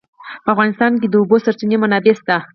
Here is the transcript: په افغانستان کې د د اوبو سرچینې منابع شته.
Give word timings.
په 0.43 0.49
افغانستان 0.53 0.91
کې 0.99 1.07
د 1.09 1.11
د 1.13 1.15
اوبو 1.21 1.35
سرچینې 1.45 1.77
منابع 1.81 2.13
شته. 2.19 2.35